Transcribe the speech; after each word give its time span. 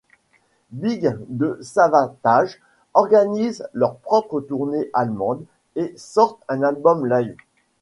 Big 0.71 1.05
et 1.05 1.13
Savatage, 1.63 2.59
organisent 2.95 3.67
leur 3.73 3.97
propre 3.97 4.41
tournée 4.41 4.89
allemande, 4.93 5.45
et 5.75 5.93
sortent 5.95 6.41
un 6.49 6.63
album 6.63 7.05
live. 7.05 7.35